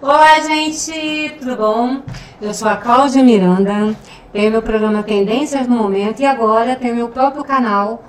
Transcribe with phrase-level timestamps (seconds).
[0.00, 2.02] Olá, gente, tudo bom?
[2.40, 3.96] Eu sou a Cláudia Miranda,
[4.32, 8.04] tenho meu programa Tendências no Momento e agora tenho meu próprio canal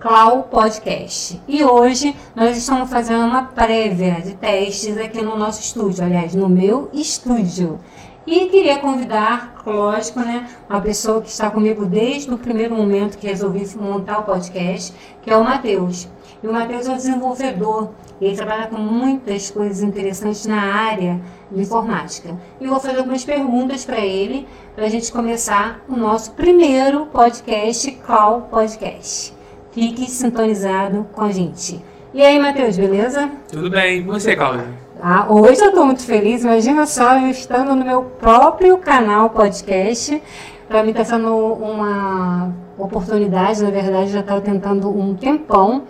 [0.00, 1.38] Clau Podcast.
[1.46, 6.48] E hoje nós estamos fazendo uma prévia de testes aqui no nosso estúdio, aliás, no
[6.48, 7.78] meu estúdio.
[8.26, 13.26] E queria convidar, lógico, né, uma pessoa que está comigo desde o primeiro momento que
[13.26, 16.08] resolvi montar o podcast, que é o Matheus.
[16.42, 17.90] E o Matheus é o desenvolvedor.
[18.20, 21.20] Ele trabalha com muitas coisas interessantes na área
[21.50, 22.36] de informática.
[22.60, 27.06] E eu vou fazer algumas perguntas para ele, para a gente começar o nosso primeiro
[27.06, 29.32] podcast, Clau Podcast.
[29.70, 31.80] Fique sintonizado com a gente.
[32.12, 33.30] E aí, Matheus, beleza?
[33.50, 34.64] Tudo bem, e você, Cláudia?
[35.00, 36.42] Ah, hoje eu estou muito feliz.
[36.42, 40.20] Imagina só eu estando no meu próprio canal podcast.
[40.66, 45.84] Para mim está sendo uma oportunidade, na verdade, já estava tentando um tempão.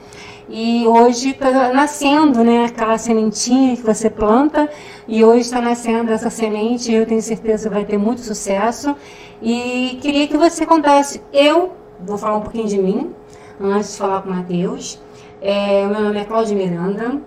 [0.49, 4.69] E hoje está nascendo, né, aquela sementinha que você planta.
[5.07, 6.93] E hoje está nascendo essa semente.
[6.93, 8.97] Eu tenho certeza que vai ter muito sucesso.
[9.43, 11.23] E queria que você contasse.
[11.33, 13.15] Eu vou falar um pouquinho de mim
[13.61, 15.01] antes de falar com o Matheus.
[15.41, 17.21] É, meu nome é Cláudia Miranda.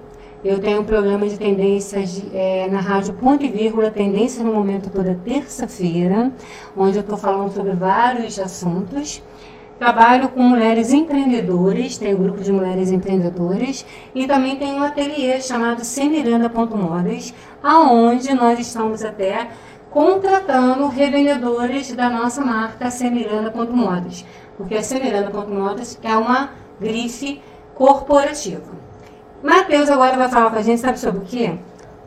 [0.44, 4.90] Eu tenho um programa de tendências é, na rádio Ponto e Vírgula, Tendências no Momento
[4.90, 6.31] toda terça-feira,
[6.76, 9.22] onde eu estou falando sobre vários assuntos.
[9.82, 15.42] Trabalho com mulheres empreendedoras, tenho um grupo de mulheres empreendedoras e também tenho um ateliê
[15.42, 19.50] chamado Semiranda.modas, aonde nós estamos até
[19.90, 24.24] contratando revendedores da nossa marca Semiranda.modas,
[24.56, 27.42] porque a Semiranda.modas é uma grife
[27.74, 28.74] corporativa.
[29.42, 31.56] Matheus agora vai falar com a gente, sabe sobre o quê?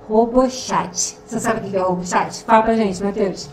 [0.09, 1.19] Robochat.
[1.27, 2.45] Você sabe o que é o Robochat?
[2.45, 3.51] Fala pra gente, Matheus.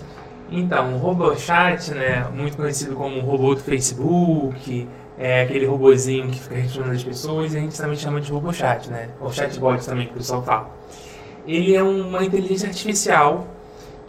[0.51, 4.85] Então, o RoboChat, né, muito conhecido como o robô do Facebook,
[5.17, 8.89] é aquele robozinho que fica respondendo as pessoas, e a gente também chama de RoboChat,
[8.89, 10.69] né, ou chatbot também que o pessoal fala.
[11.47, 13.47] Ele é uma inteligência artificial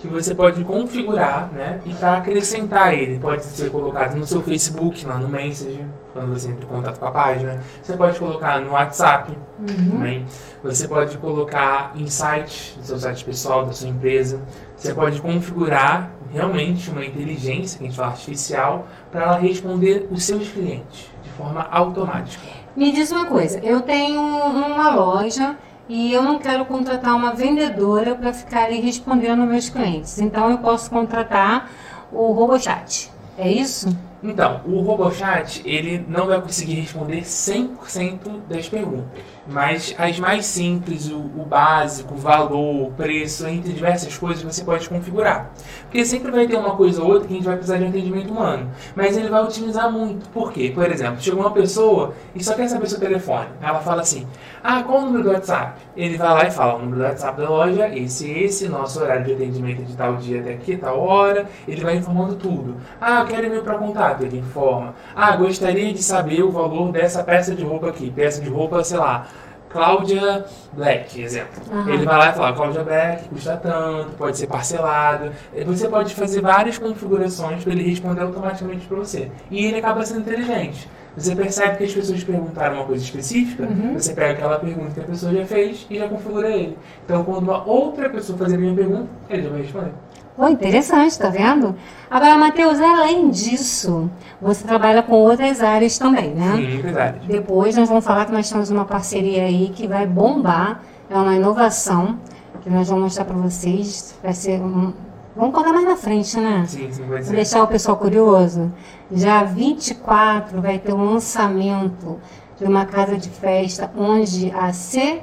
[0.02, 1.80] que você pode configurar, né?
[1.86, 6.48] E para acrescentar ele, pode ser colocado no seu Facebook, lá no Messenger, quando você
[6.48, 7.60] entra em contato com a página.
[7.80, 9.30] Você pode colocar no WhatsApp
[9.60, 9.90] uhum.
[9.90, 10.26] também.
[10.64, 14.40] Você pode colocar em site, no seu site pessoal, da sua empresa.
[14.76, 20.24] Você pode configurar realmente uma inteligência, que a gente fala artificial, para ela responder os
[20.24, 22.42] seus clientes de forma automática.
[22.74, 25.56] Me diz uma coisa, eu tenho uma loja
[25.88, 30.18] e eu não quero contratar uma vendedora para ficar ali respondendo meus clientes.
[30.18, 31.70] Então eu posso contratar
[32.12, 33.10] o RoboChat.
[33.36, 33.88] É isso?
[34.22, 39.20] Então, o RoboChat, ele não vai conseguir responder 100% das perguntas.
[39.46, 44.62] Mas as mais simples, o, o, básico, o valor, o preço, entre diversas coisas, você
[44.62, 45.50] pode configurar.
[45.82, 47.88] Porque sempre vai ter uma coisa ou outra que a gente vai precisar de um
[47.88, 48.70] entendimento humano.
[48.94, 50.28] Mas ele vai otimizar muito.
[50.28, 50.70] Por quê?
[50.72, 53.48] Por exemplo, chegou uma pessoa e só quer saber seu telefone.
[53.60, 54.26] Ela fala assim,
[54.62, 55.80] ah, qual o número do WhatsApp?
[55.96, 59.24] Ele vai lá e fala, o número do WhatsApp da loja, esse esse, nosso horário
[59.24, 61.46] de atendimento de tal dia até aqui, tal hora.
[61.66, 62.76] Ele vai informando tudo.
[63.00, 64.22] Ah, quero e-mail para contato.
[64.22, 64.94] Ele informa.
[65.16, 68.10] Ah, gostaria de saber o valor dessa peça de roupa aqui.
[68.10, 69.26] Peça de roupa, sei lá,
[69.72, 71.62] Cláudia Black, exemplo.
[71.70, 71.88] Uhum.
[71.88, 75.32] Ele vai lá e fala, Cláudia Black custa tanto, pode ser parcelado.
[75.66, 79.30] Você pode fazer várias configurações para ele responder automaticamente para você.
[79.50, 80.88] E ele acaba sendo inteligente.
[81.16, 83.94] Você percebe que as pessoas perguntaram uma coisa específica, uhum.
[83.94, 86.78] você pega aquela pergunta que a pessoa já fez e já configura ele.
[87.04, 89.92] Então, quando uma outra pessoa fazer a mesma pergunta, ele já vai responder.
[90.36, 91.74] Oh, interessante, tá vendo?
[92.10, 94.10] Agora, Matheus, além disso,
[94.40, 96.56] você trabalha com outras áreas também, né?
[96.56, 97.26] Sim, verdade.
[97.26, 101.34] Depois nós vamos falar que nós temos uma parceria aí que vai bombar, é uma
[101.34, 102.18] inovação
[102.62, 104.18] que nós vamos mostrar para vocês.
[104.22, 104.94] Vai ser um...
[105.36, 106.64] Vamos contar mais na frente, né?
[106.66, 107.34] Sim, sim, vai ser.
[107.34, 108.72] deixar o pessoal curioso.
[109.10, 112.18] Já 24 vai ter um lançamento
[112.58, 115.22] de uma casa de festa onde a C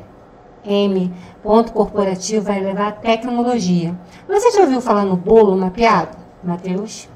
[0.65, 1.11] M
[1.41, 3.95] ponto corporativo vai levar tecnologia.
[4.27, 7.09] Você já ouviu falar no bolo mapeado, Matheus?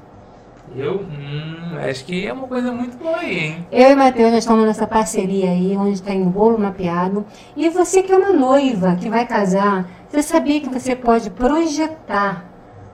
[0.76, 3.66] Eu hum, acho que é uma coisa muito boa aí, hein?
[3.70, 7.24] Eu e Matheus já estamos nessa parceria aí, onde tem o bolo mapeado.
[7.56, 12.44] E você que é uma noiva que vai casar, você sabia que você pode projetar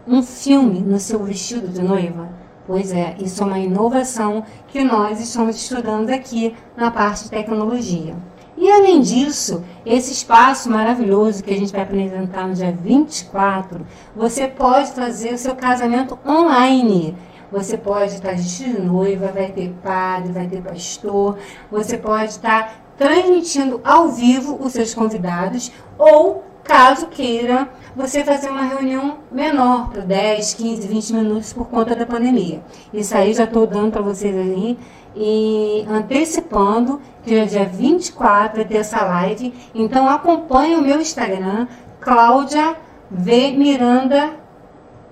[0.06, 2.28] um filme no seu vestido de noiva?
[2.66, 8.14] Pois é, isso é uma inovação que nós estamos estudando aqui na parte de tecnologia.
[8.60, 14.46] E além disso, esse espaço maravilhoso que a gente vai apresentar no dia 24, você
[14.46, 17.16] pode fazer o seu casamento online.
[17.50, 21.38] Você pode estar de noiva, vai ter padre, vai ter pastor,
[21.70, 28.62] você pode estar transmitindo ao vivo os seus convidados ou caso queira você fazer uma
[28.62, 32.62] reunião menor, para 10, 15, 20 minutos por conta da pandemia.
[32.92, 34.78] Isso aí já estou dando para vocês aí
[35.14, 39.52] e antecipando que é dia 24 vai ter essa live.
[39.74, 41.66] Então acompanhe o meu Instagram,
[42.00, 42.76] Cláudia
[43.10, 44.30] V Miranda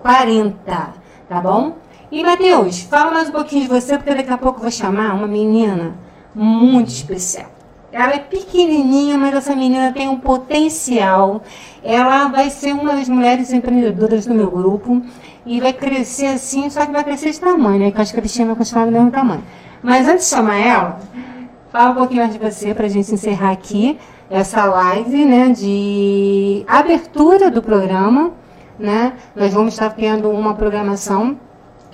[0.01, 0.95] 40,
[1.29, 1.77] tá bom?
[2.11, 5.15] E Matheus, fala mais um pouquinho de você, porque daqui a pouco eu vou chamar
[5.15, 5.95] uma menina
[6.35, 7.58] muito especial.
[7.91, 11.43] Ela é pequenininha, mas essa menina tem um potencial.
[11.83, 15.03] Ela vai ser uma das mulheres empreendedoras do meu grupo
[15.47, 17.91] e vai crescer assim, só que vai crescer de tamanho, né?
[17.91, 19.43] Que acho que a Cristina vai continuar do mesmo tamanho.
[19.83, 21.01] Mas antes de chamar ela,
[21.73, 23.99] fala um pouquinho mais de você para a gente encerrar aqui
[24.29, 25.49] essa live, né?
[25.49, 28.33] De abertura do programa,
[28.79, 29.15] né?
[29.35, 31.39] Nós vamos estar tendo uma programação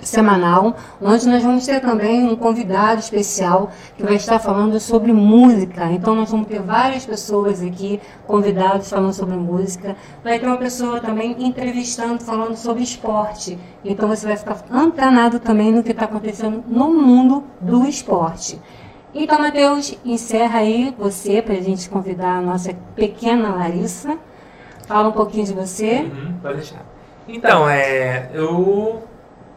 [0.01, 5.91] semanal, onde nós vamos ter também um convidado especial que vai estar falando sobre música.
[5.91, 9.95] Então nós vamos ter várias pessoas aqui convidados falando sobre música.
[10.23, 13.57] Vai ter uma pessoa também entrevistando falando sobre esporte.
[13.83, 18.59] Então você vai ficar antenado também no que está acontecendo no mundo do esporte.
[19.17, 24.17] Então, Matheus, encerra aí você para a gente convidar a nossa pequena Larissa.
[24.85, 25.99] Fala um pouquinho de você.
[25.99, 26.85] Uhum, pode deixar.
[27.25, 29.01] Então, é, eu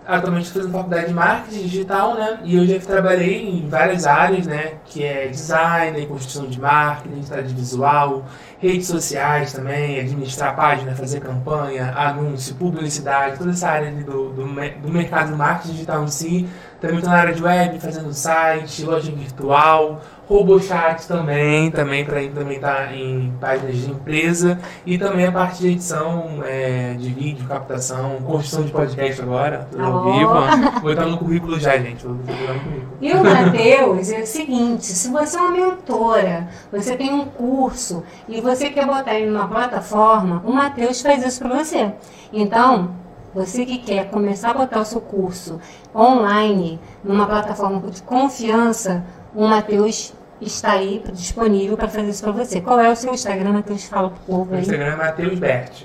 [0.09, 2.41] atualmente estou fazendo faculdade de marketing digital, né?
[2.43, 4.77] E eu já trabalhei em várias áreas, né?
[4.87, 8.25] Que é design, construção de marketing, identidade visual,
[8.59, 14.91] redes sociais também, administrar página, fazer campanha, anúncio, publicidade, toda essa área do, do, do
[14.91, 16.49] mercado do marketing digital em si.
[16.81, 22.21] Também estou na área de web, fazendo site, loja virtual, RoboChat também, também para
[22.61, 28.19] tá em páginas de empresa e também a parte de edição é, de vídeo, captação,
[28.27, 30.13] construção de podcast agora, tudo ao oh.
[30.13, 30.81] vivo.
[30.83, 32.05] Vou estar no currículo já, gente.
[32.05, 32.89] Vou estar no currículo.
[33.01, 38.05] E o Matheus é o seguinte, se você é uma mentora, você tem um curso
[38.29, 41.91] e você quer botar ele numa plataforma, o Matheus faz isso para você.
[42.31, 42.91] Então,
[43.35, 45.59] você que quer começar a botar o seu curso
[45.95, 49.05] online numa plataforma de confiança,
[49.35, 52.61] o Matheus está aí disponível para fazer isso para você.
[52.61, 53.85] Qual é o seu Instagram, Matheus?
[53.85, 54.61] Fala pro povo aí.
[54.61, 55.85] O Instagram é Matheus Bert.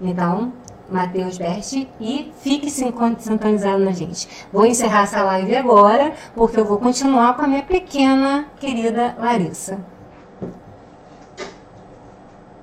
[0.00, 0.52] Então,
[0.90, 4.28] Matheus Bert e fique sintonizado na gente.
[4.52, 9.78] Vou encerrar essa live agora, porque eu vou continuar com a minha pequena querida Larissa.